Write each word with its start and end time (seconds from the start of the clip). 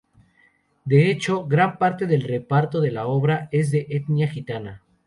De 0.83 1.11
hecho, 1.11 1.45
gran 1.45 1.77
parte 1.77 2.07
del 2.07 2.23
reparto 2.23 2.81
de 2.81 2.89
la 2.89 3.05
obra 3.05 3.49
es 3.51 3.69
de 3.69 3.85
etnia 3.91 4.27
gitana. 4.27 4.81